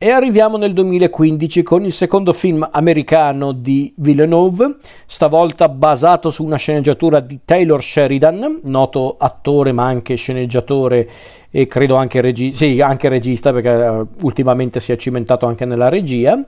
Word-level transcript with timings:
E 0.00 0.10
arriviamo 0.10 0.56
nel 0.58 0.74
2015 0.74 1.64
con 1.64 1.84
il 1.84 1.90
secondo 1.90 2.32
film 2.32 2.68
americano 2.70 3.50
di 3.50 3.92
Villeneuve, 3.96 4.76
stavolta 5.06 5.68
basato 5.68 6.30
su 6.30 6.44
una 6.44 6.54
sceneggiatura 6.54 7.18
di 7.18 7.40
Taylor 7.44 7.82
Sheridan, 7.82 8.60
noto 8.66 9.16
attore 9.18 9.72
ma 9.72 9.86
anche 9.86 10.14
sceneggiatore 10.14 11.10
e 11.50 11.66
credo 11.66 11.96
anche, 11.96 12.20
regi- 12.20 12.52
sì, 12.52 12.80
anche 12.80 13.08
regista 13.08 13.52
perché 13.52 13.70
uh, 13.70 14.06
ultimamente 14.20 14.78
si 14.78 14.92
è 14.92 14.96
cimentato 14.96 15.46
anche 15.46 15.64
nella 15.64 15.88
regia. 15.88 16.40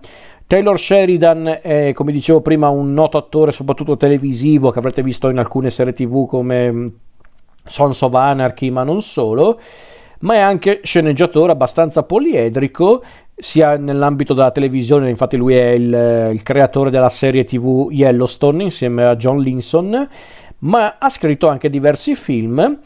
Taylor 0.46 0.78
Sheridan 0.78 1.58
è, 1.60 1.92
come 1.92 2.12
dicevo 2.12 2.42
prima, 2.42 2.68
un 2.68 2.94
noto 2.94 3.18
attore 3.18 3.50
soprattutto 3.50 3.96
televisivo 3.96 4.70
che 4.70 4.78
avrete 4.78 5.02
visto 5.02 5.28
in 5.28 5.38
alcune 5.38 5.70
serie 5.70 5.92
tv 5.92 6.28
come 6.28 6.70
mm, 6.70 6.86
Sons 7.64 8.00
of 8.02 8.14
Anarchy, 8.14 8.70
ma 8.70 8.84
non 8.84 9.02
solo 9.02 9.58
ma 10.20 10.34
è 10.34 10.38
anche 10.38 10.80
sceneggiatore 10.82 11.52
abbastanza 11.52 12.02
poliedrico 12.02 13.02
sia 13.40 13.76
nell'ambito 13.76 14.34
della 14.34 14.50
televisione, 14.50 15.10
infatti 15.10 15.36
lui 15.36 15.54
è 15.54 15.70
il, 15.70 16.30
il, 16.32 16.42
creatore 16.42 16.90
della 16.90 17.08
serie 17.08 17.44
tv 17.44 17.88
Yellowstone 17.90 18.62
insieme 18.62 19.04
a 19.04 19.16
John 19.16 19.40
Linson, 19.40 20.08
ma 20.58 20.96
ha 20.98 21.08
scritto 21.08 21.48
anche 21.48 21.70
diversi 21.70 22.14
film 22.14 22.78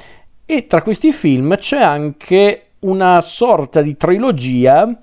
e 0.46 0.66
tra 0.66 0.82
questi 0.82 1.12
film 1.12 1.56
c'è 1.56 1.80
anche 1.80 2.62
una 2.80 3.20
sorta 3.20 3.80
di 3.80 3.96
trilogia 3.96 4.98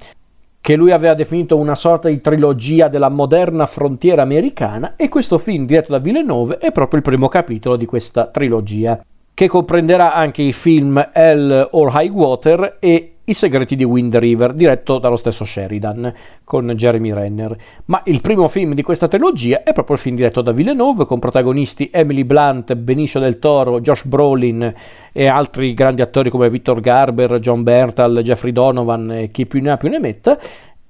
che 0.61 0.75
lui 0.75 0.91
aveva 0.91 1.15
definito 1.15 1.57
una 1.57 1.73
sorta 1.73 2.07
di 2.07 2.21
trilogia 2.21 2.87
della 2.87 3.09
moderna 3.09 3.65
frontiera 3.65 4.21
americana 4.21 4.93
e 4.95 5.09
questo 5.09 5.39
film 5.39 5.65
diretto 5.65 5.91
da 5.91 5.97
Villeneuve 5.97 6.59
è 6.59 6.71
proprio 6.71 6.99
il 6.99 7.05
primo 7.05 7.27
capitolo 7.27 7.75
di 7.75 7.87
questa 7.87 8.27
trilogia 8.27 9.03
che 9.33 9.47
comprenderà 9.47 10.13
anche 10.13 10.43
i 10.43 10.53
film 10.53 11.09
Hell 11.11 11.69
or 11.71 11.91
High 11.91 12.11
Water 12.11 12.77
e 12.79 13.13
i 13.31 13.33
segreti 13.33 13.75
di 13.75 13.83
Wind 13.83 14.15
River, 14.15 14.53
diretto 14.53 14.99
dallo 14.99 15.15
stesso 15.15 15.45
Sheridan 15.45 16.13
con 16.43 16.67
Jeremy 16.75 17.13
Renner. 17.13 17.55
Ma 17.85 18.01
il 18.05 18.21
primo 18.21 18.47
film 18.47 18.73
di 18.73 18.81
questa 18.81 19.07
trilogia 19.07 19.63
è 19.63 19.73
proprio 19.73 19.95
il 19.95 20.01
film 20.01 20.15
diretto 20.15 20.41
da 20.41 20.51
Villeneuve, 20.51 21.05
con 21.05 21.19
protagonisti 21.19 21.89
Emily 21.91 22.23
Blunt, 22.23 22.75
Benicio 22.75 23.19
del 23.19 23.39
Toro, 23.39 23.81
Josh 23.81 24.05
Brolin 24.05 24.73
e 25.11 25.27
altri 25.27 25.73
grandi 25.73 26.01
attori 26.01 26.29
come 26.29 26.49
Victor 26.49 26.79
Garber, 26.81 27.39
John 27.39 27.63
Bertal, 27.63 28.21
Jeffrey 28.21 28.51
Donovan 28.51 29.11
e 29.11 29.31
chi 29.31 29.45
più 29.45 29.61
ne 29.61 29.71
ha 29.71 29.77
più 29.77 29.89
ne 29.89 29.99
metta. 29.99 30.37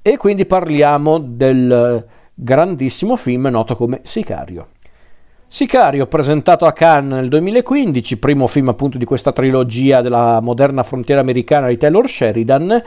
E 0.02 0.18
quindi 0.18 0.46
parliamo 0.46 1.20
del 1.20 2.06
grandissimo 2.34 3.16
film 3.16 3.48
noto 3.48 3.76
come 3.76 4.00
Sicario. 4.04 4.71
Sicario, 5.54 6.08
presentato 6.08 6.66
a 6.66 6.72
Cannes 6.72 7.20
nel 7.20 7.28
2015, 7.28 8.16
primo 8.20 8.48
film 8.48 8.70
appunto 8.70 8.98
di 8.98 9.04
questa 9.04 9.34
trilogia 9.34 10.00
della 10.00 10.40
moderna 10.40 10.82
frontiera 10.82 11.20
americana 11.20 11.68
di 11.68 11.76
Taylor 11.76 12.08
Sheridan, 12.08 12.82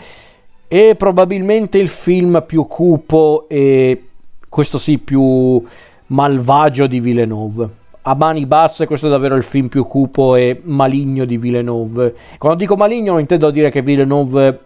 è 0.67 0.95
probabilmente 0.97 1.77
il 1.77 1.89
film 1.89 2.43
più 2.47 2.67
cupo 2.67 3.45
e 3.51 4.05
questo 4.49 4.79
sì 4.79 4.97
più 4.97 5.63
malvagio 6.07 6.87
di 6.87 7.01
Villeneuve. 7.01 7.69
A 8.01 8.15
mani 8.15 8.47
basse 8.47 8.87
questo 8.87 9.09
è 9.09 9.11
davvero 9.11 9.37
il 9.37 9.43
film 9.43 9.69
più 9.69 9.85
cupo 9.85 10.35
e 10.35 10.63
maligno 10.65 11.27
di 11.27 11.37
Villeneuve. 11.37 12.15
Quando 12.39 12.59
dico 12.59 12.77
maligno 12.77 13.11
non 13.13 13.21
intendo 13.21 13.51
dire 13.51 13.69
che 13.71 13.83
Villeneuve 13.83 14.59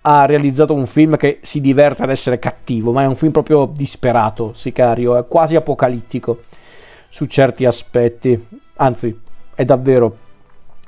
ha 0.00 0.26
realizzato 0.26 0.74
un 0.74 0.86
film 0.86 1.16
che 1.16 1.38
si 1.42 1.60
diverte 1.60 2.02
ad 2.02 2.10
essere 2.10 2.40
cattivo, 2.40 2.90
ma 2.90 3.04
è 3.04 3.06
un 3.06 3.14
film 3.14 3.30
proprio 3.30 3.70
disperato, 3.72 4.52
Sicario, 4.52 5.16
è 5.16 5.28
quasi 5.28 5.54
apocalittico 5.54 6.38
su 7.16 7.24
certi 7.24 7.64
aspetti, 7.64 8.46
anzi 8.74 9.18
è 9.54 9.64
davvero 9.64 10.18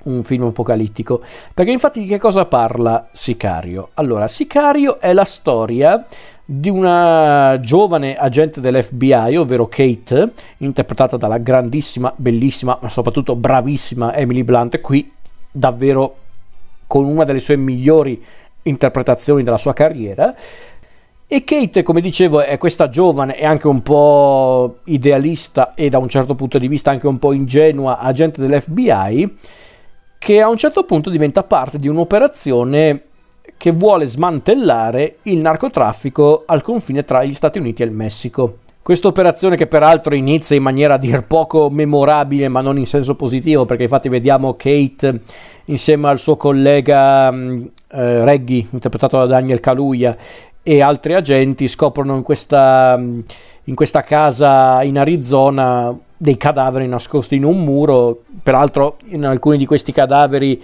un 0.03 0.23
film 0.25 0.43
apocalittico, 0.43 1.23
perché 1.55 1.71
infatti 1.71 2.01
di 2.01 2.07
che 2.07 2.19
cosa 2.19 2.45
parla 2.45 3.09
Sicario? 3.13 3.89
Allora, 3.95 4.29
Sicario 4.29 5.01
è 5.01 5.15
la 5.15 5.25
storia 5.25 6.05
di 6.45 6.69
una 6.69 7.59
giovane 7.61 8.15
agente 8.19 8.61
dell'FBI, 8.61 9.37
ovvero 9.37 9.69
Kate, 9.69 10.33
interpretata 10.59 11.17
dalla 11.17 11.39
grandissima, 11.39 12.13
bellissima, 12.15 12.77
ma 12.79 12.91
soprattutto 12.91 13.35
bravissima 13.35 14.15
Emily 14.15 14.43
Blunt, 14.43 14.83
qui 14.83 15.11
davvero 15.51 16.17
con 16.87 17.07
una 17.07 17.25
delle 17.25 17.41
sue 17.41 17.57
migliori 17.57 18.23
interpretazioni 18.65 19.43
della 19.43 19.57
sua 19.57 19.73
carriera, 19.73 20.35
e 21.31 21.45
Kate, 21.45 21.83
come 21.83 22.01
dicevo, 22.01 22.41
è 22.41 22.57
questa 22.57 22.89
giovane 22.89 23.39
e 23.39 23.45
anche 23.45 23.69
un 23.69 23.83
po' 23.83 24.79
idealista 24.85 25.75
e 25.75 25.91
da 25.91 25.99
un 25.99 26.09
certo 26.09 26.35
punto 26.35 26.59
di 26.59 26.69
vista 26.69 26.91
anche 26.91 27.07
un 27.07 27.19
po' 27.19 27.35
ingenua 27.35 27.99
agente 27.99 28.41
dell'FBI 28.41 29.37
che 30.17 30.41
a 30.41 30.49
un 30.49 30.57
certo 30.57 30.85
punto 30.85 31.11
diventa 31.11 31.43
parte 31.43 31.79
di 31.79 31.87
un'operazione 31.87 33.03
che 33.59 33.73
vuole 33.73 34.07
smantellare 34.07 35.17
il 35.25 35.39
narcotraffico 35.39 36.45
al 36.47 36.63
confine 36.63 37.05
tra 37.05 37.23
gli 37.23 37.35
Stati 37.35 37.59
Uniti 37.59 37.83
e 37.83 37.85
il 37.85 37.93
Messico. 37.93 38.61
Questa 38.81 39.09
operazione 39.09 39.57
che 39.57 39.67
peraltro 39.67 40.15
inizia 40.15 40.57
in 40.57 40.63
maniera 40.63 40.95
a 40.95 40.99
dir 40.99 41.25
poco 41.25 41.69
memorabile, 41.69 42.49
ma 42.49 42.63
non 42.63 42.79
in 42.79 42.87
senso 42.87 43.17
positivo, 43.17 43.67
perché 43.67 43.83
infatti 43.83 44.09
vediamo 44.09 44.55
Kate 44.55 45.21
insieme 45.67 46.09
al 46.09 46.19
suo 46.19 46.37
collega 46.37 47.31
eh, 47.31 48.25
Reggie, 48.25 48.67
interpretato 48.71 49.19
da 49.19 49.27
Daniel 49.27 49.61
Kaluuya, 49.61 50.17
e 50.69 50.83
altri 50.83 51.15
agenti 51.15 51.67
scoprono 51.67 52.15
in 52.15 52.23
questa, 52.23 52.95
in 52.99 53.75
questa 53.75 54.03
casa 54.03 54.83
in 54.83 54.99
Arizona 54.99 55.99
dei 56.15 56.37
cadaveri 56.37 56.87
nascosti 56.87 57.37
in 57.37 57.45
un 57.45 57.65
muro, 57.65 58.25
peraltro 58.43 58.99
in 59.07 59.25
alcuni 59.25 59.57
di 59.57 59.65
questi 59.65 59.93
cadaveri 59.93 60.63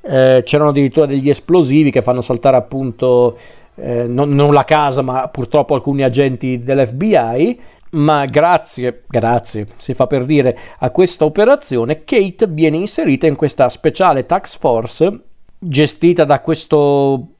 eh, 0.00 0.42
c'erano 0.44 0.70
addirittura 0.70 1.06
degli 1.06 1.28
esplosivi 1.28 1.92
che 1.92 2.02
fanno 2.02 2.20
saltare 2.20 2.56
appunto 2.56 3.38
eh, 3.76 4.08
non, 4.08 4.34
non, 4.34 4.52
la 4.52 4.64
casa 4.64 5.02
ma 5.02 5.28
purtroppo 5.28 5.74
alcuni 5.74 6.02
agenti 6.02 6.64
dell'FBI 6.64 7.60
ma 7.90 8.24
grazie, 8.24 9.04
grazie, 9.06 9.68
si 9.76 9.94
fa 9.94 10.08
per 10.08 10.24
dire, 10.24 10.58
a 10.80 10.90
questa 10.90 11.24
operazione 11.24 12.02
Kate 12.02 12.48
viene 12.48 12.76
inserita 12.76 13.28
in 13.28 13.36
questa 13.36 13.68
speciale 13.68 14.26
tax 14.26 14.58
force 14.58 15.20
gestita 15.56 16.24
da 16.24 16.40
questo 16.40 17.33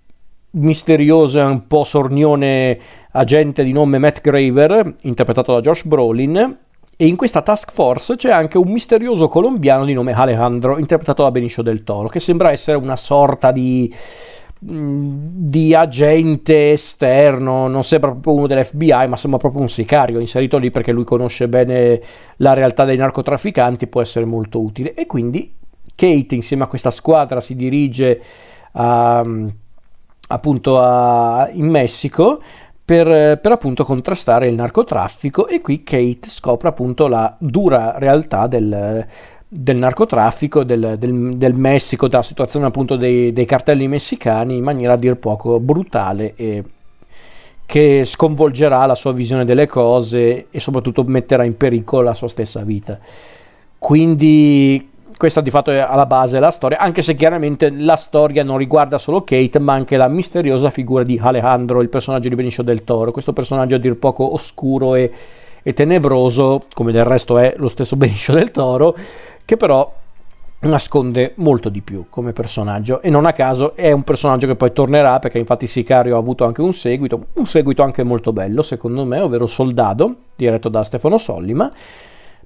misterioso 0.54 1.38
e 1.38 1.42
un 1.42 1.66
po' 1.66 1.84
sornione 1.84 2.78
agente 3.12 3.62
di 3.62 3.72
nome 3.72 3.98
Matt 3.98 4.20
Graver, 4.20 4.96
interpretato 5.02 5.52
da 5.52 5.60
Josh 5.60 5.84
Brolin, 5.84 6.58
e 6.96 7.06
in 7.06 7.16
questa 7.16 7.42
task 7.42 7.72
force 7.72 8.16
c'è 8.16 8.30
anche 8.30 8.56
un 8.58 8.70
misterioso 8.70 9.26
colombiano 9.28 9.84
di 9.84 9.92
nome 9.92 10.12
Alejandro, 10.12 10.78
interpretato 10.78 11.22
da 11.22 11.30
Benicio 11.30 11.62
del 11.62 11.82
Toro, 11.82 12.08
che 12.08 12.20
sembra 12.20 12.52
essere 12.52 12.76
una 12.76 12.96
sorta 12.96 13.50
di, 13.50 13.92
mm, 14.64 15.16
di 15.16 15.74
agente 15.74 16.72
esterno, 16.72 17.66
non 17.66 17.82
sembra 17.82 18.10
proprio 18.10 18.34
uno 18.34 18.46
dell'FBI, 18.46 19.08
ma 19.08 19.16
sembra 19.16 19.40
proprio 19.40 19.62
un 19.62 19.68
sicario 19.68 20.20
inserito 20.20 20.58
lì 20.58 20.70
perché 20.70 20.92
lui 20.92 21.04
conosce 21.04 21.48
bene 21.48 22.00
la 22.36 22.52
realtà 22.52 22.84
dei 22.84 22.96
narcotrafficanti, 22.96 23.88
può 23.88 24.00
essere 24.00 24.24
molto 24.24 24.60
utile. 24.60 24.94
E 24.94 25.06
quindi 25.06 25.52
Kate, 25.96 26.34
insieme 26.34 26.62
a 26.62 26.68
questa 26.68 26.90
squadra, 26.90 27.40
si 27.40 27.56
dirige 27.56 28.20
a 28.72 29.24
appunto 30.28 30.80
a, 30.80 31.48
in 31.52 31.66
Messico 31.66 32.40
per, 32.84 33.38
per, 33.38 33.52
appunto 33.52 33.84
contrastare 33.84 34.46
il 34.46 34.54
narcotraffico 34.54 35.46
e 35.48 35.60
qui 35.60 35.82
Kate 35.82 36.28
scopre 36.28 36.68
appunto 36.68 37.06
la 37.06 37.34
dura 37.38 37.94
realtà 37.98 38.46
del, 38.46 39.06
del 39.48 39.76
narcotraffico 39.76 40.64
del, 40.64 40.96
del, 40.98 41.36
del, 41.36 41.54
Messico, 41.54 42.08
della 42.08 42.22
situazione 42.22 42.66
appunto 42.66 42.96
dei, 42.96 43.32
dei, 43.32 43.44
cartelli 43.46 43.88
messicani 43.88 44.56
in 44.56 44.64
maniera 44.64 44.94
a 44.94 44.96
dir 44.96 45.16
poco 45.16 45.60
brutale 45.60 46.34
e 46.36 46.64
che 47.66 48.04
sconvolgerà 48.04 48.84
la 48.84 48.94
sua 48.94 49.12
visione 49.12 49.46
delle 49.46 49.66
cose 49.66 50.48
e 50.50 50.60
soprattutto 50.60 51.02
metterà 51.04 51.44
in 51.44 51.56
pericolo 51.56 52.02
la 52.02 52.14
sua 52.14 52.28
stessa 52.28 52.62
vita. 52.62 52.98
Quindi 53.78 54.90
questa 55.16 55.40
di 55.40 55.50
fatto 55.50 55.70
è 55.70 55.78
alla 55.78 56.06
base 56.06 56.34
della 56.34 56.50
storia, 56.50 56.78
anche 56.78 57.02
se 57.02 57.14
chiaramente 57.14 57.70
la 57.70 57.96
storia 57.96 58.42
non 58.42 58.58
riguarda 58.58 58.98
solo 58.98 59.22
Kate, 59.22 59.58
ma 59.58 59.72
anche 59.72 59.96
la 59.96 60.08
misteriosa 60.08 60.70
figura 60.70 61.04
di 61.04 61.18
Alejandro, 61.22 61.80
il 61.80 61.88
personaggio 61.88 62.28
di 62.28 62.34
Benicio 62.34 62.62
del 62.62 62.84
Toro, 62.84 63.12
questo 63.12 63.32
personaggio 63.32 63.76
a 63.76 63.78
dir 63.78 63.96
poco 63.96 64.32
oscuro 64.32 64.94
e, 64.94 65.10
e 65.62 65.72
tenebroso, 65.72 66.64
come 66.72 66.92
del 66.92 67.04
resto 67.04 67.38
è 67.38 67.54
lo 67.56 67.68
stesso 67.68 67.96
Benicio 67.96 68.32
del 68.32 68.50
Toro, 68.50 68.96
che 69.44 69.56
però 69.56 69.92
nasconde 70.60 71.32
molto 71.36 71.68
di 71.68 71.80
più 71.80 72.06
come 72.08 72.32
personaggio. 72.32 73.00
E 73.02 73.10
non 73.10 73.26
a 73.26 73.32
caso 73.32 73.76
è 73.76 73.92
un 73.92 74.02
personaggio 74.02 74.46
che 74.46 74.56
poi 74.56 74.72
tornerà 74.72 75.18
perché 75.18 75.38
infatti 75.38 75.66
Sicario 75.66 76.16
ha 76.16 76.18
avuto 76.18 76.44
anche 76.44 76.62
un 76.62 76.72
seguito, 76.72 77.26
un 77.34 77.46
seguito 77.46 77.82
anche 77.82 78.02
molto 78.02 78.32
bello 78.32 78.62
secondo 78.62 79.04
me, 79.04 79.20
ovvero 79.20 79.46
Soldado, 79.46 80.16
diretto 80.34 80.68
da 80.68 80.82
Stefano 80.82 81.18
Sollima 81.18 81.70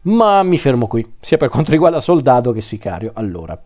ma 0.09 0.43
mi 0.43 0.59
fermo 0.59 0.87
qui, 0.87 1.07
sia 1.21 1.37
per 1.37 1.49
quanto 1.49 1.71
riguarda 1.71 2.01
Soldato 2.01 2.53
che 2.53 2.61
Sicario. 2.61 3.11
Allora, 3.15 3.61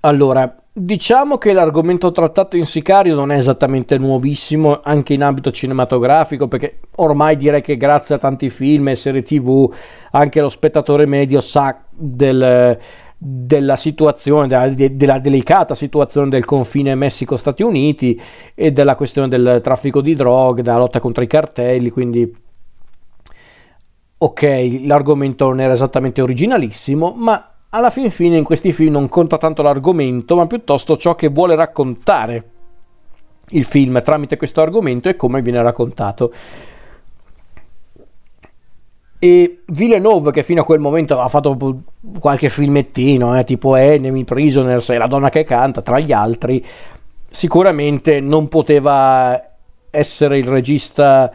allora, 0.00 0.54
diciamo 0.70 1.38
che 1.38 1.54
l'argomento 1.54 2.10
trattato 2.10 2.56
in 2.56 2.66
Sicario 2.66 3.14
non 3.14 3.32
è 3.32 3.36
esattamente 3.36 3.96
nuovissimo 3.96 4.80
anche 4.82 5.14
in 5.14 5.22
ambito 5.22 5.50
cinematografico, 5.50 6.48
perché 6.48 6.80
ormai 6.96 7.36
direi 7.36 7.62
che 7.62 7.76
grazie 7.76 8.16
a 8.16 8.18
tanti 8.18 8.50
film 8.50 8.88
e 8.88 8.94
serie 8.94 9.22
TV 9.22 9.72
anche 10.10 10.40
lo 10.40 10.50
spettatore 10.50 11.06
medio 11.06 11.40
sa 11.40 11.84
del, 11.90 12.78
della 13.16 13.76
situazione, 13.76 14.46
della, 14.46 14.68
della, 14.68 15.18
delicata 15.18 15.74
situazione 15.74 16.28
del 16.28 16.44
confine 16.44 16.94
Messico-Stati 16.94 17.62
Uniti 17.62 18.20
e 18.54 18.70
della 18.70 18.96
questione 18.96 19.28
del 19.28 19.60
traffico 19.62 20.02
di 20.02 20.14
droghe, 20.14 20.60
della 20.60 20.76
lotta 20.76 21.00
contro 21.00 21.22
i 21.22 21.26
cartelli, 21.26 21.88
quindi 21.88 22.42
ok, 24.24 24.80
l'argomento 24.84 25.46
non 25.46 25.60
era 25.60 25.74
esattamente 25.74 26.22
originalissimo, 26.22 27.12
ma 27.14 27.50
alla 27.68 27.90
fin 27.90 28.10
fine 28.10 28.38
in 28.38 28.44
questi 28.44 28.72
film 28.72 28.92
non 28.92 29.08
conta 29.08 29.36
tanto 29.36 29.62
l'argomento, 29.62 30.34
ma 30.34 30.46
piuttosto 30.46 30.96
ciò 30.96 31.14
che 31.14 31.28
vuole 31.28 31.54
raccontare 31.54 32.50
il 33.48 33.64
film 33.64 34.02
tramite 34.02 34.38
questo 34.38 34.62
argomento 34.62 35.10
e 35.10 35.16
come 35.16 35.42
viene 35.42 35.60
raccontato. 35.60 36.32
E 39.18 39.62
Villeneuve, 39.66 40.30
che 40.30 40.42
fino 40.42 40.62
a 40.62 40.64
quel 40.64 40.80
momento 40.80 41.12
aveva 41.14 41.28
fatto 41.28 41.82
qualche 42.18 42.48
filmettino, 42.48 43.38
eh, 43.38 43.44
tipo 43.44 43.74
Enemy, 43.76 44.24
Prisoners 44.24 44.88
e 44.88 44.96
La 44.96 45.06
donna 45.06 45.28
che 45.28 45.44
canta, 45.44 45.82
tra 45.82 45.98
gli 45.98 46.12
altri, 46.12 46.64
sicuramente 47.28 48.20
non 48.20 48.48
poteva 48.48 49.50
essere 49.90 50.38
il 50.38 50.46
regista 50.46 51.30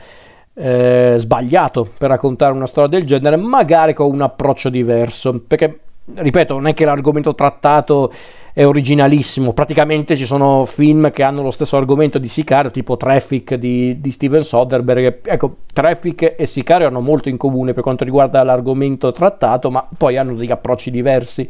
eh, 0.59 1.13
sbagliato 1.15 1.89
per 1.97 2.09
raccontare 2.09 2.53
una 2.53 2.67
storia 2.67 2.89
del 2.89 3.07
genere, 3.07 3.37
magari 3.37 3.93
con 3.93 4.11
un 4.11 4.21
approccio 4.21 4.69
diverso, 4.69 5.39
perché 5.47 5.79
ripeto, 6.13 6.53
non 6.55 6.67
è 6.67 6.73
che 6.73 6.85
l'argomento 6.85 7.33
trattato 7.33 8.11
è 8.51 8.65
originalissimo, 8.65 9.53
praticamente 9.53 10.17
ci 10.17 10.25
sono 10.25 10.65
film 10.65 11.11
che 11.11 11.23
hanno 11.23 11.41
lo 11.41 11.51
stesso 11.51 11.77
argomento 11.77 12.17
di 12.17 12.27
Sicario, 12.27 12.71
tipo 12.71 12.97
Traffic 12.97 13.53
di, 13.55 14.01
di 14.01 14.11
Steven 14.11 14.43
Soderbergh. 14.43 15.19
Ecco, 15.23 15.57
Traffic 15.71 16.35
e 16.37 16.45
Sicario 16.45 16.87
hanno 16.87 16.99
molto 16.99 17.29
in 17.29 17.37
comune 17.37 17.73
per 17.73 17.83
quanto 17.83 18.03
riguarda 18.03 18.43
l'argomento 18.43 19.13
trattato, 19.13 19.71
ma 19.71 19.87
poi 19.97 20.17
hanno 20.17 20.33
degli 20.33 20.51
approcci 20.51 20.91
diversi. 20.91 21.47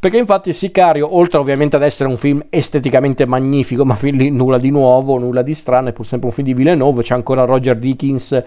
Perché 0.00 0.16
infatti 0.16 0.52
Sicario, 0.52 1.16
oltre 1.16 1.38
ovviamente 1.38 1.74
ad 1.74 1.82
essere 1.82 2.08
un 2.08 2.16
film 2.16 2.44
esteticamente 2.50 3.26
magnifico, 3.26 3.84
ma 3.84 3.96
film 3.96 4.16
lì 4.18 4.30
nulla 4.30 4.58
di 4.58 4.70
nuovo, 4.70 5.18
nulla 5.18 5.42
di 5.42 5.52
strano, 5.52 5.88
è 5.88 5.92
pur 5.92 6.06
sempre 6.06 6.28
un 6.28 6.34
film 6.34 6.46
di 6.46 6.54
Villeneuve, 6.54 7.02
c'è 7.02 7.14
ancora 7.14 7.44
Roger 7.44 7.76
Dickens 7.76 8.40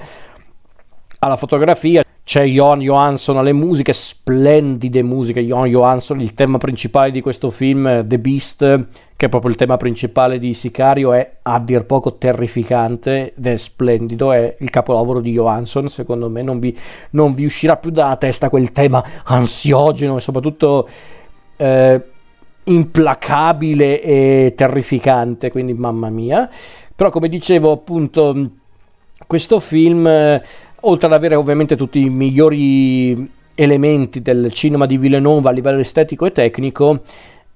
alla 1.20 1.36
fotografia, 1.36 2.04
c'è 2.24 2.46
Johan 2.46 2.80
Johansson 2.80 3.38
alle 3.38 3.52
musiche, 3.52 3.92
splendide 3.92 5.04
musiche, 5.04 5.44
Johan 5.44 5.68
Johansson, 5.68 6.22
il 6.22 6.34
tema 6.36 6.58
principale 6.58 7.12
di 7.12 7.20
questo 7.20 7.50
film, 7.50 8.08
The 8.08 8.18
Beast, 8.18 8.86
che 9.18 9.26
è 9.26 9.30
proprio 9.30 9.52
il 9.52 9.58
tema 9.58 9.76
principale 9.76 10.40
di 10.40 10.54
Sicario, 10.54 11.12
è 11.12 11.38
a 11.42 11.60
dir 11.60 11.84
poco 11.84 12.16
terrificante 12.16 13.34
ed 13.36 13.46
è 13.46 13.58
splendido, 13.58 14.32
è 14.32 14.56
il 14.58 14.70
capolavoro 14.70 15.20
di 15.20 15.34
Johansson, 15.34 15.90
secondo 15.90 16.30
me 16.30 16.42
non 16.44 16.60
vi, 16.60 16.76
non 17.10 17.34
vi 17.34 17.44
uscirà 17.44 17.76
più 17.76 17.92
dalla 17.92 18.16
testa 18.16 18.50
quel 18.50 18.72
tema 18.72 19.04
ansiogeno 19.26 20.16
e 20.16 20.22
soprattutto 20.22 20.88
eh, 21.62 22.02
implacabile 22.64 24.02
e 24.02 24.54
terrificante, 24.56 25.52
quindi 25.52 25.74
mamma 25.74 26.10
mia. 26.10 26.50
Però 26.96 27.10
come 27.12 27.30
dicevo 27.30 27.72
appunto, 27.72 28.50
questo 29.28 29.60
film, 29.60 30.08
eh, 30.08 30.44
oltre 30.82 31.08
ad 31.08 31.14
avere 31.14 31.36
ovviamente 31.36 31.76
tutti 31.76 32.00
i 32.00 32.10
migliori 32.10 33.30
elementi 33.54 34.22
del 34.22 34.52
cinema 34.54 34.88
di 34.88 34.98
Villeneuve 34.98 35.50
a 35.50 35.52
livello 35.52 35.80
estetico 35.80 36.26
e 36.26 36.32
tecnico, 36.32 37.02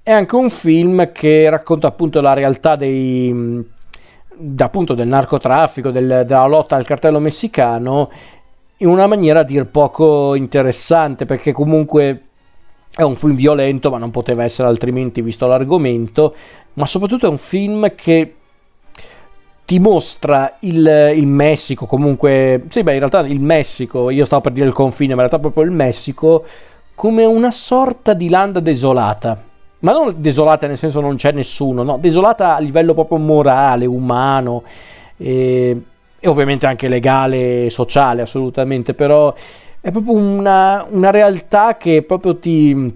è 0.02 0.12
anche 0.12 0.36
un 0.36 0.50
film 0.50 1.10
che 1.10 1.50
racconta 1.50 1.88
appunto 1.88 2.20
la 2.20 2.32
realtà 2.32 2.76
dei, 2.76 3.64
appunto 4.58 4.94
del 4.94 5.08
narcotraffico, 5.08 5.90
del, 5.90 6.22
della 6.24 6.46
lotta 6.46 6.76
al 6.76 6.84
cartello 6.84 7.18
messicano 7.18 8.10
in 8.78 8.88
una 8.88 9.06
maniera 9.06 9.40
a 9.40 9.42
dir 9.42 9.66
poco 9.66 10.34
interessante 10.34 11.24
perché 11.24 11.50
comunque 11.50 12.25
è 12.96 13.02
un 13.02 13.14
film 13.14 13.34
violento, 13.34 13.90
ma 13.90 13.98
non 13.98 14.10
poteva 14.10 14.42
essere 14.42 14.68
altrimenti 14.68 15.20
visto 15.20 15.46
l'argomento, 15.46 16.34
ma 16.74 16.86
soprattutto 16.86 17.26
è 17.26 17.28
un 17.28 17.36
film 17.36 17.94
che 17.94 18.34
ti 19.66 19.78
mostra 19.78 20.56
il, 20.60 21.12
il, 21.14 21.26
Messico, 21.26 21.84
comunque, 21.84 22.64
sì, 22.68 22.82
beh, 22.82 22.92
in 22.92 22.98
realtà 23.00 23.20
il 23.20 23.40
Messico, 23.40 24.08
io 24.08 24.24
stavo 24.24 24.40
per 24.40 24.52
dire 24.52 24.66
il 24.66 24.72
confine, 24.72 25.14
ma 25.14 25.22
in 25.22 25.28
realtà 25.28 25.38
proprio 25.38 25.64
il 25.64 25.72
Messico, 25.72 26.44
come 26.94 27.26
una 27.26 27.50
sorta 27.50 28.14
di 28.14 28.30
landa 28.30 28.60
desolata. 28.60 29.42
Ma 29.80 29.92
non 29.92 30.14
desolata 30.16 30.66
nel 30.66 30.78
senso 30.78 31.00
non 31.00 31.16
c'è 31.16 31.32
nessuno, 31.32 31.82
no, 31.82 31.98
desolata 31.98 32.56
a 32.56 32.60
livello 32.60 32.94
proprio 32.94 33.18
morale, 33.18 33.84
umano 33.84 34.62
e, 35.18 35.82
e 36.18 36.28
ovviamente 36.28 36.64
anche 36.64 36.88
legale, 36.88 37.68
sociale, 37.68 38.22
assolutamente, 38.22 38.94
però 38.94 39.34
è 39.86 39.92
proprio 39.92 40.14
una, 40.14 40.84
una 40.90 41.10
realtà 41.12 41.76
che 41.76 42.02
proprio 42.02 42.38
ti, 42.38 42.92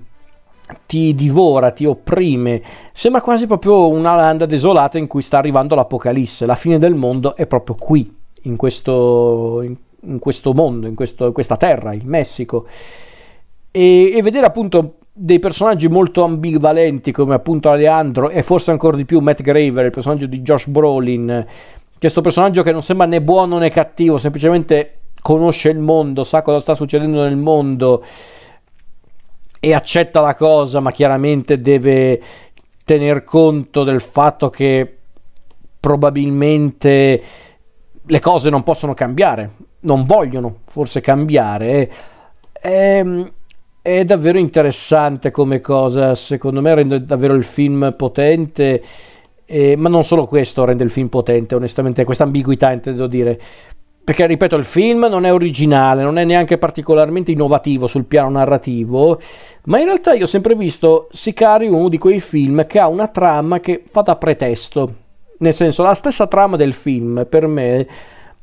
ti 0.87 1.15
divora, 1.15 1.71
ti 1.71 1.85
opprime. 1.85 2.61
Sembra 2.93 3.21
quasi 3.21 3.47
proprio 3.47 3.87
una 3.87 4.17
landa 4.17 4.45
desolata 4.45 4.99
in 4.99 5.07
cui 5.07 5.23
sta 5.23 5.39
arrivando 5.39 5.77
l'apocalisse. 5.77 6.47
La 6.47 6.57
fine 6.57 6.81
del 6.81 6.97
mondo 6.97 7.37
è 7.37 7.47
proprio 7.47 7.77
qui, 7.77 8.13
in 8.43 8.57
questo, 8.57 9.61
in, 9.63 9.77
in 10.01 10.19
questo 10.19 10.53
mondo, 10.53 10.89
in, 10.89 10.97
questo, 10.97 11.27
in, 11.27 11.33
questa 11.33 11.57
terra, 11.57 11.95
il 11.95 12.07
Messico. 12.07 12.67
E, 13.71 14.13
e, 14.13 14.21
vedere 14.21 14.47
appunto 14.47 14.95
dei 15.13 15.39
personaggi 15.39 15.87
molto 15.87 16.25
ambivalenti 16.25 17.13
come 17.13 17.35
appunto 17.35 17.71
Aleandro 17.71 18.31
e 18.31 18.43
forse 18.43 18.73
ancora 18.73 18.97
di 18.97 19.05
più 19.05 19.21
Matt 19.21 19.43
Graver, 19.43 19.85
il 19.85 19.93
personaggio 19.93 20.27
di 20.27 20.41
Josh 20.41 20.67
Brolin, 20.67 21.47
questo 22.01 22.21
personaggio 22.21 22.65
che 22.65 22.73
non 22.73 22.83
sembra 22.83 23.07
né 23.07 23.23
buono 23.23 23.59
né 23.59 23.71
cattivo, 23.71 24.19
semplicemente 24.19 24.95
conosce 25.23 25.71
il 25.71 25.79
mondo, 25.79 26.25
sa 26.25 26.43
cosa 26.43 26.61
sta 26.61 26.75
succedendo 26.75 27.23
nel 27.23 27.37
mondo 27.37 28.05
e 29.61 29.75
accetta 29.75 30.21
la 30.21 30.35
cosa, 30.35 30.81
ma 30.81 30.91
chiaramente 30.91 31.61
deve 31.61 32.21
tener 32.85 33.25
conto 33.25 33.85
del 33.85 34.01
fatto 34.01 34.49
che 34.49 34.97
probabilmente 35.79 37.23
le 38.03 38.21
cose 38.21 38.51
non 38.51 38.63
possono 38.63 38.95
cambiare, 38.95 39.51
non 39.81 40.05
vogliono 40.07 40.61
forse 40.67 41.01
cambiare. 41.01 41.91
È, 42.53 43.05
è 43.83 44.05
davvero 44.05 44.39
interessante 44.39 45.31
come 45.31 45.61
cosa, 45.61 46.15
secondo 46.15 46.61
me 46.61 46.75
rende 46.75 47.05
davvero 47.05 47.35
il 47.35 47.45
film 47.45 47.95
potente. 47.97 48.83
Eh, 49.45 49.77
ma 49.77 49.89
non 49.89 50.05
solo 50.05 50.27
questo 50.27 50.65
rende 50.65 50.85
il 50.85 50.91
film 50.91 51.09
potente, 51.09 51.55
onestamente, 51.55 52.05
questa 52.05 52.25
ambiguità 52.25 52.71
intendo 52.71 53.07
dire, 53.07 53.41
perché 54.03 54.27
ripeto 54.27 54.57
il 54.57 54.65
film 54.65 55.07
non 55.09 55.25
è 55.25 55.33
originale, 55.33 56.03
non 56.03 56.19
è 56.19 56.25
neanche 56.25 56.59
particolarmente 56.59 57.31
innovativo 57.31 57.87
sul 57.87 58.05
piano 58.05 58.31
narrativo, 58.31 59.21
ma 59.65 59.79
in 59.79 59.85
realtà 59.85 60.15
io 60.15 60.25
ho 60.25 60.29
sempre 60.29 60.55
visto 60.55 61.09
Sicario 61.13 61.75
uno 61.75 61.89
di 61.89 61.99
quei 61.99 62.21
film 62.21 62.67
che 62.67 62.79
ha 62.79 62.89
una 62.89 63.09
trama 63.09 63.61
che 63.61 63.85
fa 63.89 64.01
da 64.01 64.17
pretesto, 64.17 64.95
nel 65.39 65.55
senso 65.55 65.83
la 65.83 65.95
stessa 65.95 66.27
trama 66.27 66.57
del 66.57 66.73
film 66.73 67.27
per 67.29 67.47
me 67.47 67.87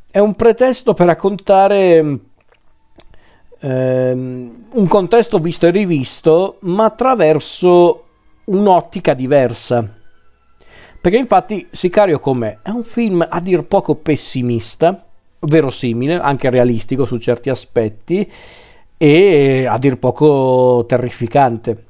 è 0.10 0.20
un 0.20 0.36
pretesto 0.36 0.94
per 0.94 1.08
raccontare 1.08 2.20
ehm, 3.60 4.66
un 4.72 4.88
contesto 4.88 5.38
visto 5.40 5.68
e 5.68 5.72
rivisto, 5.72 6.58
ma 6.62 6.86
attraverso 6.86 8.04
un'ottica 8.46 9.14
diversa. 9.14 9.86
Perché 11.00 11.18
infatti 11.18 11.68
Sicario 11.70 12.20
com'è? 12.20 12.60
È 12.62 12.70
un 12.70 12.84
film 12.84 13.26
a 13.30 13.40
dir 13.40 13.64
poco 13.64 13.96
pessimista, 13.96 15.07
verosimile, 15.40 16.20
anche 16.20 16.50
realistico 16.50 17.06
su 17.06 17.18
certi 17.18 17.50
aspetti 17.50 18.30
e 18.98 19.66
a 19.70 19.78
dir 19.78 19.98
poco 19.98 20.86
terrificante. 20.88 21.86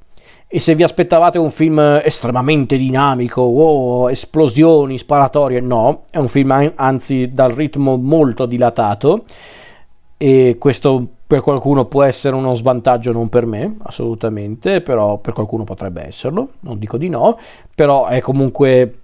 E 0.50 0.60
se 0.60 0.76
vi 0.76 0.84
aspettavate 0.84 1.38
un 1.38 1.52
film 1.52 1.80
estremamente 2.04 2.78
dinamico, 2.78 3.42
wow, 3.42 4.08
esplosioni, 4.08 4.98
sparatorie, 4.98 5.60
no, 5.60 6.04
è 6.10 6.18
un 6.18 6.30
film 6.30 6.72
anzi 6.76 7.34
dal 7.34 7.52
ritmo 7.52 7.98
molto 7.98 8.46
dilatato 8.46 9.26
e 10.16 10.56
questo 10.58 11.06
per 11.28 11.42
qualcuno 11.42 11.84
può 11.86 12.04
essere 12.04 12.34
uno 12.36 12.54
svantaggio, 12.54 13.12
non 13.12 13.28
per 13.28 13.46
me, 13.46 13.76
assolutamente, 13.84 14.80
però 14.80 15.18
per 15.18 15.34
qualcuno 15.34 15.66
potrebbe 15.66 16.06
esserlo, 16.06 16.52
non 16.62 16.80
dico 16.80 16.98
di 16.98 17.10
no, 17.10 17.38
però 17.76 18.06
è 18.06 18.22
comunque 18.22 19.00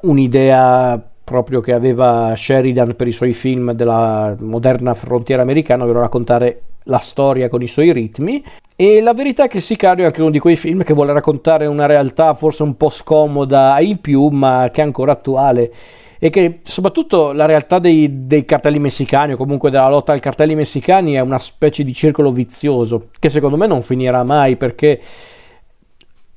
un'idea 0.00 1.00
proprio 1.24 1.60
che 1.60 1.72
aveva 1.72 2.34
Sheridan 2.36 2.94
per 2.94 3.08
i 3.08 3.12
suoi 3.12 3.32
film 3.32 3.72
della 3.72 4.36
moderna 4.38 4.92
frontiera 4.92 5.42
americana, 5.42 5.84
ovvero 5.84 6.00
raccontare 6.00 6.62
la 6.84 6.98
storia 6.98 7.48
con 7.48 7.62
i 7.62 7.66
suoi 7.66 7.92
ritmi. 7.92 8.44
E 8.76 9.00
la 9.00 9.14
verità 9.14 9.44
è 9.44 9.48
che 9.48 9.60
Sicario 9.60 10.04
è 10.04 10.06
anche 10.06 10.20
uno 10.20 10.30
di 10.30 10.38
quei 10.38 10.56
film 10.56 10.82
che 10.82 10.92
vuole 10.92 11.12
raccontare 11.12 11.66
una 11.66 11.86
realtà 11.86 12.34
forse 12.34 12.62
un 12.62 12.76
po' 12.76 12.90
scomoda 12.90 13.72
ai 13.72 13.96
più, 13.96 14.28
ma 14.28 14.68
che 14.72 14.82
è 14.82 14.84
ancora 14.84 15.12
attuale. 15.12 15.72
E 16.18 16.30
che 16.30 16.60
soprattutto 16.62 17.32
la 17.32 17.46
realtà 17.46 17.78
dei, 17.78 18.26
dei 18.26 18.44
cartelli 18.44 18.78
messicani, 18.78 19.32
o 19.32 19.36
comunque 19.36 19.70
della 19.70 19.88
lotta 19.88 20.12
ai 20.12 20.20
cartelli 20.20 20.54
messicani, 20.54 21.14
è 21.14 21.20
una 21.20 21.38
specie 21.38 21.84
di 21.84 21.92
circolo 21.94 22.30
vizioso, 22.30 23.08
che 23.18 23.28
secondo 23.30 23.56
me 23.56 23.66
non 23.66 23.82
finirà 23.82 24.22
mai 24.24 24.56
perché 24.56 25.00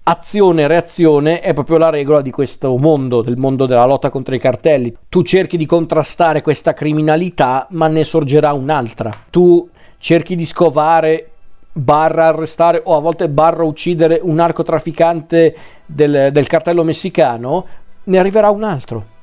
azione 0.10 0.62
e 0.62 0.68
reazione 0.68 1.42
è 1.42 1.54
proprio 1.54 1.78
la 1.78 1.90
regola 1.90 2.22
di 2.22 2.32
questo 2.32 2.78
mondo, 2.78 3.22
del 3.22 3.36
mondo 3.36 3.66
della 3.66 3.86
lotta 3.86 4.10
contro 4.10 4.36
i 4.36 4.40
cartelli. 4.40 4.96
Tu 5.10 5.22
cerchi 5.22 5.58
di 5.58 5.66
contrastare 5.66 6.42
questa 6.42 6.74
criminalità, 6.74 7.68
ma 7.72 7.88
ne 7.88 8.06
sorgerà 8.06 8.54
un'altra. 8.54 9.12
Tu 9.30 9.70
cerchi 9.98 10.36
di 10.38 10.46
scovare 10.46 11.32
barra 11.74 12.28
arrestare 12.28 12.82
o 12.86 12.96
a 12.96 13.02
volte 13.02 13.30
barra 13.30 13.64
uccidere 13.64 14.20
un 14.24 14.36
narcotrafficante 14.36 15.56
del, 15.86 16.30
del 16.32 16.48
cartello 16.48 16.84
messicano, 16.84 17.66
ne 18.04 18.18
arriverà 18.18 18.50
un 18.50 18.64
altro 18.64 19.16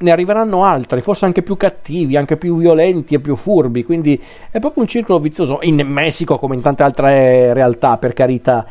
ne 0.00 0.12
arriveranno 0.12 0.64
altri, 0.64 1.00
forse 1.00 1.24
anche 1.24 1.42
più 1.42 1.56
cattivi, 1.56 2.16
anche 2.16 2.36
più 2.36 2.56
violenti 2.56 3.14
e 3.14 3.20
più 3.20 3.34
furbi, 3.34 3.82
quindi 3.84 4.20
è 4.50 4.60
proprio 4.60 4.82
un 4.82 4.88
circolo 4.88 5.18
vizioso 5.18 5.58
in 5.62 5.84
Messico 5.86 6.38
come 6.38 6.54
in 6.54 6.60
tante 6.60 6.82
altre 6.82 7.52
realtà, 7.52 7.96
per 7.96 8.12
carità. 8.12 8.64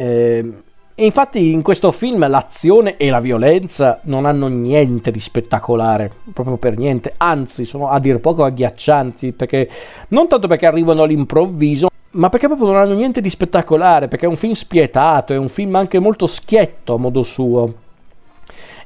Eh, 0.00 0.52
e 0.94 1.04
infatti 1.04 1.52
in 1.52 1.60
questo 1.60 1.92
film 1.92 2.26
l'azione 2.26 2.96
e 2.96 3.10
la 3.10 3.20
violenza 3.20 4.00
non 4.04 4.24
hanno 4.24 4.48
niente 4.48 5.10
di 5.10 5.20
spettacolare, 5.20 6.10
proprio 6.32 6.56
per 6.56 6.78
niente, 6.78 7.14
anzi 7.18 7.64
sono 7.64 7.90
a 7.90 7.98
dir 7.98 8.18
poco 8.18 8.44
agghiaccianti, 8.44 9.32
perché 9.32 9.68
non 10.08 10.26
tanto 10.26 10.46
perché 10.46 10.66
arrivano 10.66 11.02
all'improvviso, 11.02 11.88
ma 12.12 12.30
perché 12.30 12.46
proprio 12.46 12.68
non 12.68 12.76
hanno 12.76 12.94
niente 12.94 13.20
di 13.20 13.28
spettacolare, 13.28 14.08
perché 14.08 14.24
è 14.24 14.28
un 14.28 14.36
film 14.36 14.52
spietato, 14.52 15.34
è 15.34 15.38
un 15.38 15.48
film 15.50 15.74
anche 15.74 15.98
molto 15.98 16.26
schietto 16.26 16.94
a 16.94 16.98
modo 16.98 17.22
suo. 17.22 17.74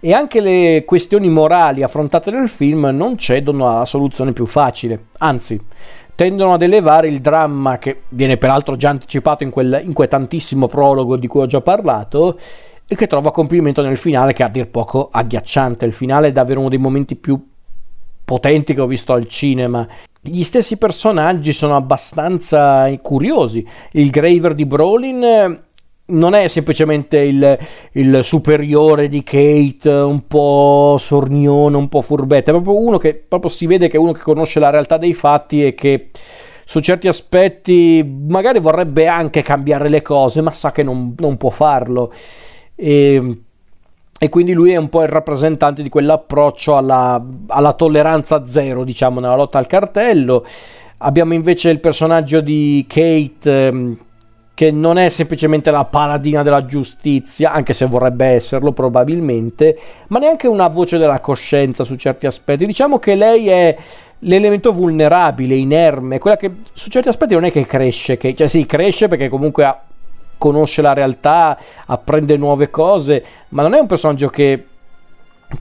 E 0.01 0.13
anche 0.13 0.41
le 0.41 0.85
questioni 0.85 1.29
morali 1.29 1.83
affrontate 1.83 2.31
nel 2.31 2.49
film 2.49 2.91
non 2.93 3.17
cedono 3.17 3.71
alla 3.71 3.85
soluzione 3.85 4.33
più 4.33 4.47
facile, 4.47 5.07
anzi, 5.19 5.61
tendono 6.15 6.55
ad 6.55 6.63
elevare 6.63 7.09
il 7.09 7.21
dramma 7.21 7.79
che 7.79 8.03
viene 8.11 8.37
peraltro 8.37 8.77
già 8.77 8.91
anticipato 8.91 9.43
in 9.43 9.51
quel 9.51 9.83
inquietantissimo 9.85 10.67
prologo 10.67 11.17
di 11.17 11.27
cui 11.27 11.43
ho 11.43 11.47
già 11.47 11.61
parlato 11.61 12.39
e 12.87 12.95
che 12.97 13.07
trova 13.07 13.31
compimento 13.31 13.83
nel 13.83 13.97
finale 13.97 14.33
che 14.33 14.43
è 14.43 14.47
a 14.47 14.51
dir 14.51 14.69
poco 14.69 15.09
agghiacciante. 15.11 15.87
Il 15.87 15.93
finale 15.93 16.29
è 16.29 16.33
davvero 16.33 16.61
uno 16.61 16.69
dei 16.69 16.79
momenti 16.79 17.17
più 17.17 17.43
potenti 18.25 18.75
che 18.75 18.81
ho 18.81 18.87
visto 18.87 19.13
al 19.13 19.27
cinema. 19.27 19.87
Gli 20.21 20.43
stessi 20.43 20.79
personaggi 20.79 21.53
sono 21.53 21.77
abbastanza 21.77 22.91
curiosi. 23.03 23.67
Il 23.93 24.11
Graver 24.11 24.55
di 24.55 24.65
Brolin 24.65 25.63
non 26.07 26.35
è 26.35 26.49
semplicemente 26.49 27.19
il, 27.19 27.59
il, 27.93 28.19
superiore 28.23 29.09
di 29.09 29.23
Kate, 29.23 29.89
un 29.89 30.27
po' 30.27 30.97
sornione, 30.99 31.77
un 31.77 31.89
po' 31.89 32.03
furbetto, 32.03 32.51
è 32.51 32.53
proprio 32.53 32.79
uno 32.79 32.99
che 32.99 33.15
proprio 33.15 33.51
si 33.51 33.67
vede 33.67 33.89
che 33.89 33.97
è 33.97 34.01
uno 34.01 34.13
che 34.13 34.21
conosce 34.21 34.61
la 34.61 34.71
realtà 34.71 34.99
dei 34.99 35.15
fatti 35.15 35.65
e 35.65 35.75
che 35.75 36.11
su 36.67 36.81
certi 36.81 37.09
aspetti 37.09 38.03
magari 38.29 38.59
vorrebbe 38.59 39.07
anche 39.07 39.43
cambiare 39.43 39.89
le 39.89 40.03
cose, 40.03 40.43
ma 40.43 40.51
sa 40.51 40.73
che 40.73 40.83
non, 40.83 41.15
non 41.19 41.37
può 41.37 41.51
farlo. 41.51 42.13
E, 42.75 43.41
e, 44.19 44.29
quindi 44.29 44.53
lui 44.53 44.73
è 44.73 44.77
un 44.77 44.89
po' 44.89 45.03
il 45.03 45.09
rappresentante 45.09 45.83
di 45.83 45.89
quell'approccio 45.89 46.77
alla, 46.77 47.23
alla 47.49 47.73
tolleranza 47.73 48.47
zero, 48.47 48.85
diciamo, 48.85 49.21
nella 49.21 49.37
lotta 49.37 49.59
al 49.59 49.67
cartello. 49.67 50.45
Abbiamo 50.99 51.35
invece 51.35 51.71
il 51.71 51.81
personaggio 51.81 52.41
di 52.41 52.85
Kate 52.89 53.67
ehm, 53.67 53.99
che 54.55 54.71
non 54.71 54.99
è 54.99 55.09
semplicemente 55.09 55.73
la 55.73 55.85
paladina 55.85 56.45
della 56.45 56.65
giustizia, 56.65 57.53
anche 57.53 57.73
se 57.73 57.87
vorrebbe 57.87 58.27
esserlo 58.27 58.71
probabilmente, 58.71 59.77
ma 60.09 60.21
neanche 60.21 60.47
una 60.47 60.69
voce 60.69 60.97
della 60.97 61.19
coscienza 61.19 61.83
su 61.83 61.97
certi 61.97 62.27
aspetti. 62.27 62.65
Diciamo 62.65 63.01
che 63.01 63.17
lei 63.17 63.49
è 63.49 63.77
l'elemento 64.21 64.73
vulnerabile, 64.73 65.57
inerme, 65.57 66.21
quella 66.21 66.37
che 66.37 66.51
su 66.73 66.89
certi 66.89 67.09
aspetti 67.09 67.35
non 67.35 67.45
è 67.45 67.51
che 67.51 67.67
cresce, 67.67 68.17
che, 68.17 68.35
cioè 68.35 68.47
sì, 68.47 68.65
cresce 68.65 69.09
perché 69.09 69.29
comunque 69.29 69.65
ha, 69.65 69.79
conosce 70.39 70.83
la 70.83 70.93
realtà, 70.93 71.59
apprende 71.87 72.37
nuove 72.37 72.71
cose, 72.71 73.25
ma 73.51 73.63
non 73.63 73.75
è 73.75 73.81
un 73.81 73.87
personaggio 73.87 74.29
che 74.29 74.67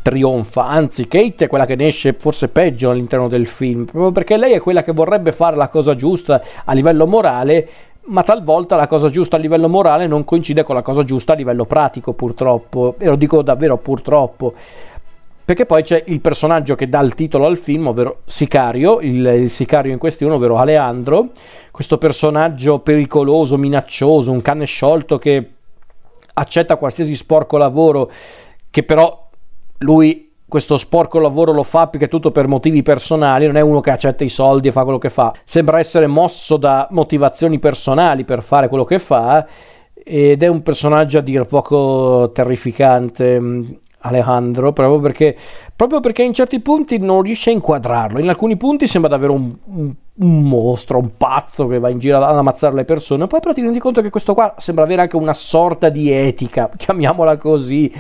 trionfa, 0.02 0.66
anzi 0.66 1.08
Kate 1.08 1.46
è 1.46 1.48
quella 1.48 1.66
che 1.66 1.76
ne 1.76 1.88
esce 1.88 2.14
forse 2.14 2.48
peggio 2.48 2.90
all'interno 2.90 3.28
del 3.28 3.48
film, 3.48 3.86
proprio 3.86 4.12
perché 4.12 4.38
lei 4.38 4.54
è 4.54 4.60
quella 4.60 4.84
che 4.84 4.92
vorrebbe 4.92 5.32
fare 5.32 5.56
la 5.56 5.68
cosa 5.68 5.96
giusta 5.96 6.42
a 6.64 6.74
livello 6.74 7.06
morale, 7.06 7.68
ma 8.06 8.24
talvolta 8.24 8.76
la 8.76 8.88
cosa 8.88 9.10
giusta 9.10 9.38
a 9.38 9.40
livello 9.40 9.70
morale 9.70 10.08
non 10.08 10.26
coincide 10.26 10.64
con 10.64 10.76
la 10.76 10.82
cosa 10.82 11.04
giusta 11.04 11.34
a 11.34 11.36
livello 11.36 11.66
pratico, 11.66 12.14
purtroppo. 12.14 12.96
E 12.98 13.06
lo 13.06 13.16
dico 13.16 13.42
davvero 13.42 13.78
purtroppo. 13.78 14.54
Perché 15.46 15.66
poi 15.66 15.84
c'è 15.84 16.04
il 16.08 16.22
personaggio 16.22 16.76
che 16.76 16.88
dà 16.88 17.02
il 17.02 17.16
titolo 17.16 17.46
al 17.46 17.58
film, 17.58 17.88
ovvero 17.88 18.22
Sicario, 18.26 19.02
il, 19.02 19.26
il 19.26 19.50
sicario 19.50 19.92
in 19.92 19.98
questione, 20.00 20.34
ovvero 20.36 20.58
Aleandro, 20.58 21.30
questo 21.70 21.98
personaggio 21.98 22.80
pericoloso, 22.80 23.58
minaccioso, 23.58 24.32
un 24.32 24.42
cane 24.42 24.66
sciolto 24.66 25.18
che 25.18 25.50
accetta 26.36 26.78
qualsiasi 26.78 27.14
sporco 27.16 27.58
lavoro, 27.58 28.10
che 28.70 28.84
però 28.84 29.30
lui 29.80 30.33
questo 30.54 30.78
sporco 30.78 31.18
lavoro 31.18 31.52
lo 31.52 31.64
fa 31.64 31.88
più 31.88 31.98
che 31.98 32.08
tutto 32.08 32.30
per 32.30 32.48
motivi 32.48 32.84
personali, 32.84 33.48
non 33.48 33.58
è 33.58 33.62
uno 33.62 33.80
che 33.80 33.90
accetta 33.90 34.24
i 34.24 34.30
soldi 34.30 34.68
e 34.68 34.72
fa 34.72 34.84
quello 34.84 35.00
che 35.00 35.10
fa, 35.10 35.34
sembra 35.44 35.80
essere 35.80 36.06
mosso 36.06 36.58
da 36.58 36.88
motivazioni 36.92 37.58
personali 37.58 38.24
per 38.24 38.44
fare 38.44 38.68
quello 38.68 38.84
che 38.84 39.00
fa 39.00 39.48
ed 39.96 40.44
è 40.44 40.48
un 40.48 40.62
personaggio 40.62 41.18
a 41.18 41.22
dir 41.22 41.46
poco 41.46 42.30
terrificante. 42.36 43.40
Mm, 43.40 43.64
Alejandro, 44.06 44.74
proprio 44.74 45.00
perché, 45.00 45.36
proprio 45.76 46.02
perché 46.02 46.24
in 46.24 46.34
certi 46.34 46.60
punti 46.60 46.98
non 47.00 47.22
riesce 47.22 47.50
a 47.50 47.54
inquadrarlo. 47.54 48.20
In 48.20 48.28
alcuni 48.28 48.58
punti 48.58 48.86
sembra 48.86 49.10
davvero 49.10 49.32
un, 49.32 49.56
un, 49.64 49.94
un, 50.16 50.42
mostro, 50.42 51.00
un 51.00 51.12
pazzo 51.16 51.68
che 51.68 51.80
va 51.80 51.88
in 51.88 52.00
giro 52.00 52.18
ad 52.18 52.36
ammazzare 52.36 52.76
le 52.76 52.84
persone. 52.84 53.28
Poi 53.28 53.40
però 53.40 53.54
ti 53.54 53.62
rendi 53.62 53.80
conto 53.80 54.02
che 54.02 54.10
questo 54.10 54.34
qua 54.34 54.56
sembra 54.58 54.84
avere 54.84 55.04
anche 55.04 55.16
una 55.16 55.34
sorta 55.34 55.88
di 55.88 56.12
etica, 56.12 56.70
chiamiamola 56.76 57.38
così 57.38 57.92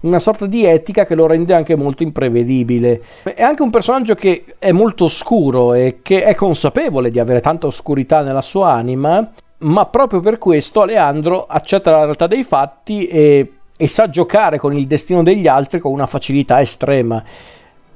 una 0.00 0.18
sorta 0.18 0.46
di 0.46 0.64
etica 0.64 1.04
che 1.06 1.14
lo 1.14 1.26
rende 1.26 1.54
anche 1.54 1.74
molto 1.76 2.02
imprevedibile. 2.02 3.02
È 3.22 3.42
anche 3.42 3.62
un 3.62 3.70
personaggio 3.70 4.14
che 4.14 4.44
è 4.58 4.72
molto 4.72 5.04
oscuro 5.04 5.74
e 5.74 5.98
che 6.02 6.24
è 6.24 6.34
consapevole 6.34 7.10
di 7.10 7.18
avere 7.18 7.40
tanta 7.40 7.66
oscurità 7.66 8.22
nella 8.22 8.42
sua 8.42 8.72
anima, 8.72 9.30
ma 9.58 9.86
proprio 9.86 10.20
per 10.20 10.38
questo 10.38 10.82
Aleandro 10.82 11.46
accetta 11.46 11.90
la 11.90 12.04
realtà 12.04 12.26
dei 12.26 12.44
fatti 12.44 13.06
e, 13.06 13.52
e 13.76 13.86
sa 13.88 14.08
giocare 14.08 14.58
con 14.58 14.76
il 14.76 14.86
destino 14.86 15.22
degli 15.22 15.46
altri 15.46 15.80
con 15.80 15.92
una 15.92 16.06
facilità 16.06 16.60
estrema. 16.60 17.22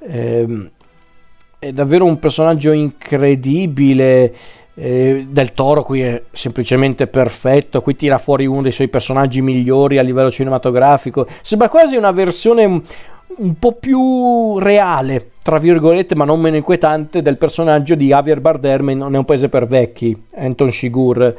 Ehm, 0.00 0.70
è 1.58 1.72
davvero 1.72 2.04
un 2.04 2.18
personaggio 2.18 2.72
incredibile. 2.72 4.34
Eh, 4.74 5.26
del 5.28 5.52
Toro 5.52 5.82
qui 5.82 6.00
è 6.00 6.22
semplicemente 6.32 7.06
perfetto, 7.06 7.82
qui 7.82 7.94
tira 7.94 8.16
fuori 8.16 8.46
uno 8.46 8.62
dei 8.62 8.72
suoi 8.72 8.88
personaggi 8.88 9.42
migliori 9.42 9.98
a 9.98 10.02
livello 10.02 10.30
cinematografico, 10.30 11.26
sembra 11.42 11.68
quasi 11.68 11.96
una 11.96 12.10
versione 12.10 12.64
un, 12.64 12.82
un 13.36 13.58
po' 13.58 13.72
più 13.72 14.58
reale, 14.58 15.32
tra 15.42 15.58
virgolette, 15.58 16.14
ma 16.14 16.24
non 16.24 16.40
meno 16.40 16.56
inquietante 16.56 17.20
del 17.20 17.36
personaggio 17.36 17.94
di 17.94 18.06
Javier 18.06 18.40
Bardem 18.40 18.90
in 18.90 18.98
Non 18.98 19.14
è 19.14 19.18
un 19.18 19.24
paese 19.24 19.50
per 19.50 19.66
vecchi, 19.66 20.16
Anton 20.36 20.70
Shigur. 20.70 21.34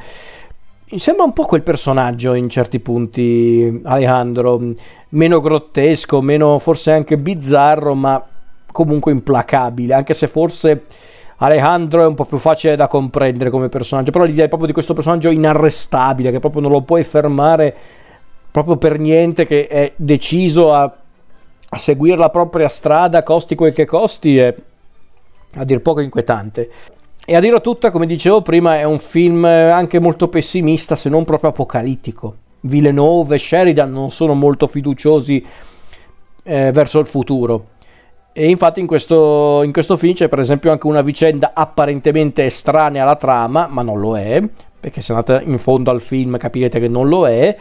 Sembra 0.95 1.23
un 1.23 1.33
po' 1.33 1.45
quel 1.45 1.63
personaggio 1.63 2.35
in 2.35 2.49
certi 2.49 2.79
punti, 2.79 3.81
Alejandro, 3.83 4.61
meno 5.09 5.39
grottesco, 5.39 6.21
meno 6.21 6.59
forse 6.59 6.91
anche 6.91 7.17
bizzarro, 7.17 7.95
ma 7.95 8.23
comunque 8.71 9.11
implacabile, 9.11 9.95
anche 9.95 10.13
se 10.13 10.27
forse 10.27 10.83
Alejandro 11.37 12.03
è 12.03 12.05
un 12.05 12.15
po' 12.15 12.25
più 12.25 12.37
facile 12.37 12.75
da 12.75 12.87
comprendere 12.87 13.49
come 13.49 13.69
personaggio, 13.69 14.11
però 14.11 14.23
l'idea 14.23 14.45
è 14.45 14.47
proprio 14.47 14.67
di 14.67 14.73
questo 14.73 14.93
personaggio 14.93 15.29
inarrestabile, 15.29 16.31
che 16.31 16.39
proprio 16.39 16.61
non 16.61 16.71
lo 16.71 16.81
puoi 16.81 17.03
fermare 17.03 17.75
proprio 18.51 18.77
per 18.77 18.99
niente, 18.99 19.45
che 19.45 19.67
è 19.67 19.93
deciso 19.95 20.73
a, 20.73 20.83
a 20.83 21.77
seguire 21.77 22.17
la 22.17 22.29
propria 22.29 22.69
strada, 22.69 23.23
costi 23.23 23.55
quel 23.55 23.73
che 23.73 23.85
costi, 23.85 24.37
è 24.37 24.55
a 25.55 25.63
dir 25.63 25.81
poco 25.81 26.01
inquietante. 26.01 26.69
E 27.25 27.35
a 27.35 27.39
dirlo 27.39 27.61
tutta, 27.61 27.89
come 27.89 28.05
dicevo 28.05 28.41
prima, 28.41 28.77
è 28.77 28.83
un 28.83 28.99
film 28.99 29.45
anche 29.45 29.99
molto 29.99 30.27
pessimista, 30.27 30.95
se 30.95 31.09
non 31.09 31.23
proprio 31.23 31.51
apocalittico. 31.51 32.35
Villeneuve 32.61 33.35
e 33.35 33.39
Sheridan 33.39 33.91
non 33.91 34.11
sono 34.11 34.33
molto 34.33 34.67
fiduciosi 34.67 35.45
eh, 36.43 36.71
verso 36.71 36.99
il 36.99 37.05
futuro. 37.05 37.67
E 38.35 38.49
infatti 38.49 38.79
in 38.79 38.87
questo, 38.87 39.61
in 39.63 39.71
questo 39.71 39.95
film 39.95 40.15
c'è 40.15 40.27
per 40.27 40.39
esempio 40.39 40.71
anche 40.71 40.87
una 40.87 41.01
vicenda 41.01 41.51
apparentemente 41.53 42.43
estranea 42.45 43.03
alla 43.03 43.15
trama, 43.15 43.67
ma 43.67 43.83
non 43.83 43.99
lo 43.99 44.17
è, 44.17 44.41
perché 44.79 45.01
se 45.01 45.13
andate 45.13 45.43
in 45.45 45.59
fondo 45.59 45.91
al 45.91 46.01
film 46.01 46.37
capirete 46.37 46.79
che 46.79 46.87
non 46.87 47.07
lo 47.07 47.27
è, 47.27 47.55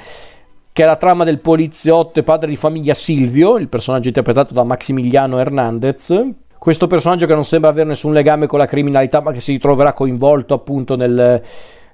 che 0.72 0.82
è 0.82 0.86
la 0.86 0.96
trama 0.96 1.24
del 1.24 1.40
poliziotto 1.40 2.20
e 2.20 2.22
padre 2.22 2.48
di 2.48 2.56
famiglia 2.56 2.94
Silvio, 2.94 3.58
il 3.58 3.68
personaggio 3.68 4.08
interpretato 4.08 4.54
da 4.54 4.64
Maximiliano 4.64 5.38
Hernandez. 5.38 6.18
Questo 6.56 6.86
personaggio 6.86 7.26
che 7.26 7.34
non 7.34 7.44
sembra 7.44 7.68
avere 7.68 7.88
nessun 7.88 8.14
legame 8.14 8.46
con 8.46 8.58
la 8.58 8.66
criminalità, 8.66 9.20
ma 9.20 9.32
che 9.32 9.40
si 9.40 9.52
ritroverà 9.52 9.92
coinvolto 9.92 10.54
appunto 10.54 10.96
nel, 10.96 11.42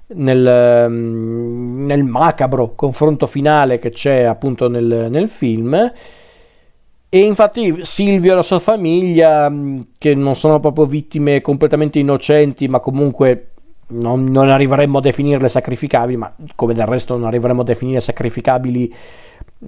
nel, 0.07 0.89
nel 0.89 2.03
macabro 2.03 2.75
confronto 2.75 3.27
finale 3.27 3.77
che 3.77 3.89
c'è 3.89 4.23
appunto 4.23 4.69
nel, 4.69 5.07
nel 5.09 5.27
film. 5.27 5.91
E 7.11 7.21
infatti 7.21 7.83
Silvio 7.83 8.33
e 8.33 8.35
la 8.35 8.43
sua 8.43 8.59
famiglia, 8.59 9.49
mm, 9.49 9.79
che 9.97 10.13
non 10.13 10.35
sono 10.35 10.59
proprio 10.59 10.85
vittime 10.85 11.41
completamente 11.41 11.97
innocenti, 11.97 12.67
ma 12.67 12.79
comunque 12.79 13.49
non, 13.87 14.25
non, 14.25 14.49
arriveremmo 14.49 14.99
a 14.99 15.01
definirle 15.01 15.47
sacrificabili, 15.47 16.17
ma 16.17 16.31
come 16.53 16.75
del 16.75 16.85
resto 16.85 17.15
non 17.17 17.25
arriveremmo 17.25 17.61
a 17.61 17.63
definire 17.63 17.99
sacrificabili 17.99 18.93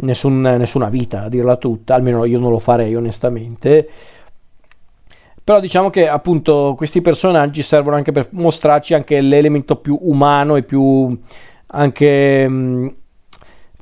nessun, 0.01 0.41
nessuna 0.41 0.89
vita, 0.89 1.23
a 1.23 1.29
dirla 1.29 1.57
tutta, 1.57 1.95
almeno 1.95 2.25
io 2.25 2.37
non 2.37 2.51
lo 2.51 2.59
farei 2.59 2.95
onestamente. 2.95 3.89
Però 5.43 5.59
diciamo 5.59 5.89
che 5.89 6.07
appunto 6.07 6.75
questi 6.77 7.01
personaggi 7.01 7.63
servono 7.63 7.95
anche 7.95 8.11
per 8.11 8.27
mostrarci 8.31 8.93
anche 8.93 9.19
l'elemento 9.19 9.77
più 9.77 9.97
umano 9.99 10.55
e 10.55 10.61
più 10.61 11.19
anche 11.67 12.47
mh, 12.47 12.95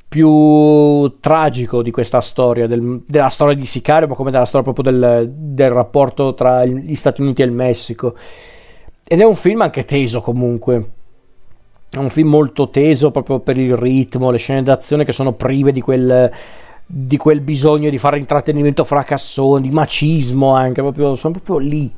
più 0.10 1.20
tragico 1.20 1.84
di 1.84 1.92
questa 1.92 2.20
storia, 2.20 2.66
del, 2.66 3.04
della 3.06 3.30
storia 3.30 3.54
di 3.54 3.66
Sicario, 3.66 4.08
ma 4.08 4.16
come 4.16 4.32
della 4.32 4.46
storia 4.46 4.74
proprio 4.74 4.92
del, 4.92 5.32
del 5.32 5.70
rapporto 5.70 6.34
tra 6.34 6.66
gli 6.66 6.96
Stati 6.96 7.22
Uniti 7.22 7.44
e 7.44 7.46
il 7.46 7.52
Messico. 7.52 8.16
Ed 9.08 9.22
è 9.22 9.24
un 9.24 9.36
film 9.36 9.62
anche 9.62 9.86
teso 9.86 10.20
comunque. 10.20 10.92
È 11.92 11.98
un 11.98 12.10
film 12.10 12.30
molto 12.30 12.70
teso 12.70 13.12
proprio 13.12 13.40
per 13.40 13.58
il 13.58 13.76
ritmo, 13.76 14.32
le 14.32 14.38
scene 14.40 14.64
d'azione 14.64 15.06
che 15.06 15.12
sono 15.12 15.34
prive 15.34 15.72
di 15.72 15.82
quel, 15.82 16.32
di 16.86 17.18
quel 17.18 17.42
bisogno 17.42 17.92
di 17.92 17.98
fare 18.00 18.18
intrattenimento 18.18 18.84
fracassone, 18.84 19.62
di 19.62 19.70
macismo 19.70 20.54
anche, 20.54 20.82
proprio, 20.82 21.16
sono 21.16 21.34
proprio 21.34 21.58
lì. 21.60 21.92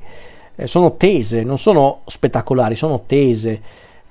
Eh, 0.56 0.68
sono 0.68 0.98
tese, 0.98 1.44
non 1.44 1.58
sono 1.58 2.02
spettacolari, 2.06 2.76
sono 2.76 3.04
tese. 3.06 3.62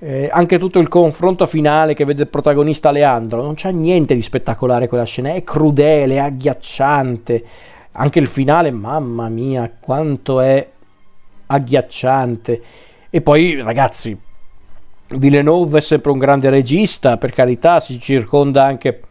Eh, 0.02 0.30
anche 0.32 0.58
tutto 0.58 0.78
il 0.78 0.88
confronto 0.88 1.46
finale 1.46 1.92
che 1.92 2.06
vede 2.06 2.22
il 2.22 2.28
protagonista 2.28 2.90
Leandro, 2.90 3.42
non 3.42 3.54
c'è 3.54 3.70
niente 3.70 4.14
di 4.14 4.22
spettacolare 4.22 4.88
quella 4.88 5.04
scena, 5.04 5.34
è 5.34 5.44
crudele, 5.44 6.14
è 6.14 6.18
agghiacciante. 6.18 7.44
Anche 7.92 8.18
il 8.18 8.26
finale, 8.26 8.70
mamma 8.70 9.28
mia, 9.28 9.70
quanto 9.78 10.40
è 10.40 10.66
agghiacciante. 11.46 12.62
E 13.10 13.20
poi, 13.20 13.60
ragazzi, 13.60 14.18
Villeneuve 15.08 15.78
è 15.78 15.82
sempre 15.82 16.12
un 16.12 16.18
grande 16.18 16.48
regista, 16.48 17.18
per 17.18 17.32
carità, 17.32 17.78
si 17.78 18.00
circonda 18.00 18.64
anche, 18.64 19.02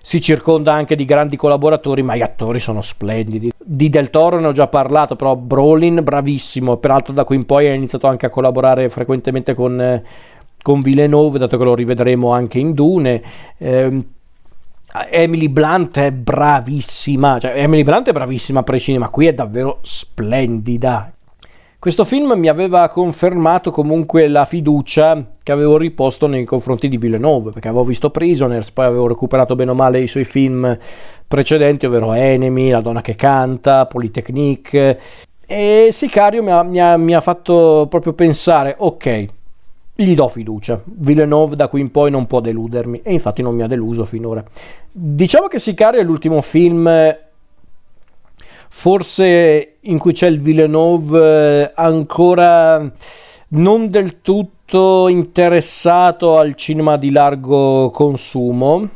si 0.00 0.20
circonda 0.20 0.72
anche 0.72 0.94
di 0.94 1.06
grandi 1.06 1.36
collaboratori, 1.36 2.02
ma 2.02 2.14
gli 2.14 2.22
attori 2.22 2.60
sono 2.60 2.82
splendidi. 2.82 3.50
Di 3.58 3.88
Del 3.88 4.10
Toro 4.10 4.38
ne 4.38 4.46
ho 4.46 4.52
già 4.52 4.68
parlato, 4.68 5.16
però 5.16 5.34
Brolin 5.34 6.00
bravissimo, 6.04 6.76
peraltro 6.76 7.12
da 7.12 7.24
qui 7.24 7.34
in 7.34 7.46
poi 7.46 7.66
ha 7.66 7.72
iniziato 7.72 8.06
anche 8.06 8.26
a 8.26 8.30
collaborare 8.30 8.88
frequentemente 8.88 9.54
con, 9.54 10.02
con 10.66 10.80
Villeneuve, 10.80 11.38
dato 11.38 11.56
che 11.58 11.62
lo 11.62 11.76
rivedremo 11.76 12.32
anche 12.32 12.58
in 12.58 12.72
Dune. 12.72 13.22
Eh, 13.56 14.04
Emily 15.10 15.48
Blunt 15.48 15.96
è 16.00 16.10
bravissima, 16.10 17.38
cioè 17.38 17.52
Emily 17.54 17.84
Blunt 17.84 18.08
è 18.08 18.12
bravissima 18.12 18.58
a 18.58 18.62
prescindere, 18.64 19.04
ma 19.04 19.12
qui 19.12 19.28
è 19.28 19.32
davvero 19.32 19.78
splendida. 19.82 21.12
Questo 21.78 22.04
film 22.04 22.32
mi 22.32 22.48
aveva 22.48 22.88
confermato 22.88 23.70
comunque 23.70 24.26
la 24.26 24.44
fiducia 24.44 25.24
che 25.40 25.52
avevo 25.52 25.76
riposto 25.76 26.26
nei 26.26 26.44
confronti 26.44 26.88
di 26.88 26.96
Villeneuve, 26.96 27.52
perché 27.52 27.68
avevo 27.68 27.84
visto 27.84 28.10
Prisoners, 28.10 28.72
poi 28.72 28.86
avevo 28.86 29.06
recuperato 29.06 29.54
bene 29.54 29.70
o 29.70 29.74
male 29.74 30.00
i 30.00 30.08
suoi 30.08 30.24
film 30.24 30.76
precedenti, 31.28 31.86
ovvero 31.86 32.12
Enemy, 32.12 32.70
La 32.70 32.80
donna 32.80 33.02
che 33.02 33.14
canta, 33.14 33.86
Polytechnique, 33.86 35.00
e 35.46 35.90
Sicario 35.92 36.42
mi 36.42 36.50
ha, 36.50 36.64
mi 36.64 36.80
ha, 36.80 36.96
mi 36.96 37.14
ha 37.14 37.20
fatto 37.20 37.86
proprio 37.88 38.14
pensare, 38.14 38.74
ok, 38.76 39.26
gli 39.96 40.14
do 40.14 40.28
fiducia. 40.28 40.80
Villeneuve 40.84 41.56
da 41.56 41.68
qui 41.68 41.80
in 41.80 41.90
poi 41.90 42.10
non 42.10 42.26
può 42.26 42.40
deludermi 42.40 43.00
e 43.02 43.12
infatti 43.12 43.42
non 43.42 43.54
mi 43.54 43.62
ha 43.62 43.66
deluso 43.66 44.04
finora. 44.04 44.44
Diciamo 44.92 45.48
che 45.48 45.58
Sicario 45.58 46.00
è 46.00 46.04
l'ultimo 46.04 46.40
film 46.42 46.88
forse 48.68 49.76
in 49.80 49.98
cui 49.98 50.12
c'è 50.12 50.26
il 50.26 50.40
Villeneuve 50.40 51.62
eh, 51.62 51.72
ancora 51.74 52.92
non 53.48 53.88
del 53.90 54.20
tutto 54.20 55.08
interessato 55.08 56.36
al 56.36 56.54
cinema 56.56 56.98
di 56.98 57.10
largo 57.10 57.90
consumo 57.90 58.88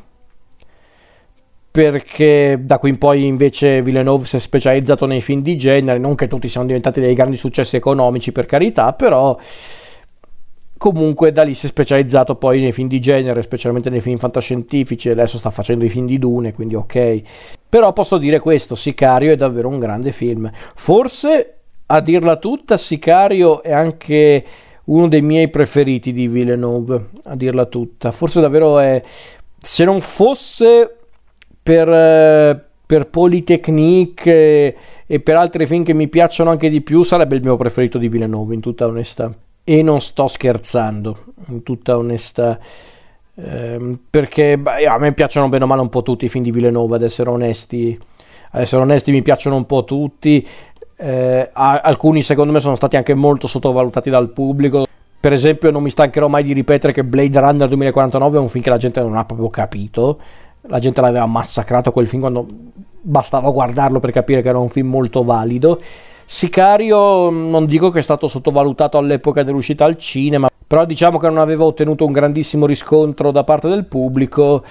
perché 1.70 2.58
da 2.60 2.78
qui 2.78 2.90
in 2.90 2.98
poi 2.98 3.24
invece 3.24 3.80
Villeneuve 3.80 4.26
si 4.26 4.36
è 4.36 4.40
specializzato 4.40 5.06
nei 5.06 5.20
film 5.20 5.40
di 5.40 5.56
genere, 5.56 5.98
non 5.98 6.16
che 6.16 6.26
tutti 6.26 6.48
siano 6.48 6.66
diventati 6.66 7.00
dei 7.00 7.14
grandi 7.14 7.36
successi 7.36 7.76
economici 7.76 8.32
per 8.32 8.46
carità, 8.46 8.92
però 8.92 9.38
comunque 10.80 11.30
da 11.30 11.42
lì 11.42 11.52
si 11.52 11.66
è 11.66 11.68
specializzato 11.68 12.36
poi 12.36 12.58
nei 12.58 12.72
film 12.72 12.88
di 12.88 13.00
genere, 13.00 13.42
specialmente 13.42 13.90
nei 13.90 14.00
film 14.00 14.16
fantascientifici, 14.16 15.10
adesso 15.10 15.36
sta 15.36 15.50
facendo 15.50 15.84
i 15.84 15.90
film 15.90 16.06
di 16.06 16.18
Dune, 16.18 16.54
quindi 16.54 16.74
ok. 16.74 17.20
Però 17.68 17.92
posso 17.92 18.16
dire 18.16 18.38
questo, 18.38 18.74
Sicario 18.74 19.30
è 19.30 19.36
davvero 19.36 19.68
un 19.68 19.78
grande 19.78 20.10
film. 20.10 20.50
Forse, 20.74 21.56
a 21.84 22.00
dirla 22.00 22.36
tutta, 22.36 22.78
Sicario 22.78 23.62
è 23.62 23.72
anche 23.72 24.44
uno 24.84 25.06
dei 25.06 25.20
miei 25.20 25.50
preferiti 25.50 26.14
di 26.14 26.28
Villeneuve, 26.28 27.08
a 27.24 27.36
dirla 27.36 27.66
tutta. 27.66 28.10
Forse 28.10 28.40
davvero 28.40 28.78
è... 28.78 29.02
Se 29.58 29.84
non 29.84 30.00
fosse 30.00 30.96
per, 31.62 32.64
per 32.86 33.06
Polytechnique 33.10 34.76
e 35.06 35.20
per 35.20 35.36
altri 35.36 35.66
film 35.66 35.84
che 35.84 35.92
mi 35.92 36.08
piacciono 36.08 36.48
anche 36.48 36.70
di 36.70 36.80
più, 36.80 37.02
sarebbe 37.02 37.36
il 37.36 37.42
mio 37.42 37.58
preferito 37.58 37.98
di 37.98 38.08
Villeneuve, 38.08 38.54
in 38.54 38.60
tutta 38.60 38.86
onestà. 38.86 39.30
E 39.70 39.82
non 39.82 40.00
sto 40.00 40.26
scherzando, 40.26 41.26
in 41.46 41.62
tutta 41.62 41.96
onestà. 41.96 42.58
Ehm, 43.36 44.00
perché 44.10 44.58
beh, 44.58 44.84
a 44.84 44.98
me 44.98 45.12
piacciono 45.12 45.48
bene 45.48 45.62
o 45.62 45.68
male 45.68 45.80
un 45.80 45.88
po' 45.88 46.02
tutti 46.02 46.24
i 46.24 46.28
film 46.28 46.42
di 46.42 46.50
Villeneuve, 46.50 46.96
ad 46.96 47.02
essere 47.02 47.30
onesti. 47.30 47.96
Ad 48.50 48.62
essere 48.62 48.82
onesti 48.82 49.12
mi 49.12 49.22
piacciono 49.22 49.54
un 49.54 49.66
po' 49.66 49.84
tutti. 49.84 50.44
Eh, 50.96 51.50
alcuni 51.52 52.20
secondo 52.22 52.52
me 52.52 52.58
sono 52.58 52.74
stati 52.74 52.96
anche 52.96 53.14
molto 53.14 53.46
sottovalutati 53.46 54.10
dal 54.10 54.30
pubblico. 54.30 54.86
Per 55.20 55.32
esempio 55.32 55.70
non 55.70 55.84
mi 55.84 55.90
stancherò 55.90 56.26
mai 56.26 56.42
di 56.42 56.52
ripetere 56.52 56.92
che 56.92 57.04
Blade 57.04 57.38
Runner 57.38 57.68
2049 57.68 58.38
è 58.38 58.40
un 58.40 58.48
film 58.48 58.64
che 58.64 58.70
la 58.70 58.76
gente 58.76 59.00
non 59.00 59.16
ha 59.16 59.24
proprio 59.24 59.50
capito. 59.50 60.18
La 60.62 60.80
gente 60.80 61.00
l'aveva 61.00 61.26
massacrato 61.26 61.92
quel 61.92 62.08
film 62.08 62.22
quando 62.22 62.44
bastava 63.02 63.48
guardarlo 63.52 64.00
per 64.00 64.10
capire 64.10 64.42
che 64.42 64.48
era 64.48 64.58
un 64.58 64.68
film 64.68 64.88
molto 64.88 65.22
valido. 65.22 65.80
Sicario 66.32 67.28
non 67.28 67.66
dico 67.66 67.90
che 67.90 67.98
è 67.98 68.02
stato 68.02 68.28
sottovalutato 68.28 68.96
all'epoca 68.96 69.42
dell'uscita 69.42 69.84
al 69.84 69.98
cinema, 69.98 70.48
però 70.64 70.84
diciamo 70.84 71.18
che 71.18 71.26
non 71.26 71.38
aveva 71.38 71.64
ottenuto 71.64 72.06
un 72.06 72.12
grandissimo 72.12 72.66
riscontro 72.66 73.32
da 73.32 73.42
parte 73.42 73.68
del 73.68 73.84
pubblico 73.84 74.62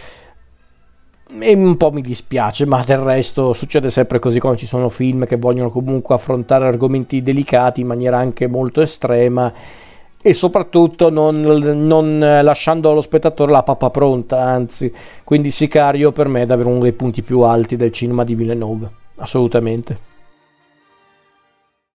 e 1.37 1.53
un 1.53 1.75
po' 1.75 1.91
mi 1.91 1.99
dispiace, 1.99 2.65
ma 2.65 2.81
del 2.85 2.99
resto 2.99 3.51
succede 3.51 3.89
sempre 3.89 4.19
così 4.19 4.39
quando 4.39 4.57
ci 4.57 4.67
sono 4.67 4.87
film 4.87 5.25
che 5.25 5.35
vogliono 5.35 5.69
comunque 5.69 6.15
affrontare 6.15 6.65
argomenti 6.65 7.21
delicati 7.21 7.81
in 7.81 7.87
maniera 7.87 8.17
anche 8.17 8.47
molto 8.47 8.79
estrema 8.79 9.51
e 10.21 10.33
soprattutto 10.33 11.09
non, 11.09 11.41
non 11.41 12.19
lasciando 12.41 12.89
allo 12.89 13.01
spettatore 13.01 13.51
la 13.51 13.63
pappa 13.63 13.89
pronta, 13.89 14.41
anzi, 14.41 14.93
quindi 15.25 15.51
Sicario 15.51 16.13
per 16.13 16.29
me 16.29 16.43
è 16.43 16.45
davvero 16.45 16.69
uno 16.69 16.83
dei 16.83 16.93
punti 16.93 17.21
più 17.21 17.41
alti 17.41 17.75
del 17.75 17.91
cinema 17.91 18.23
di 18.23 18.33
Villeneuve, 18.33 18.89
assolutamente. 19.17 20.07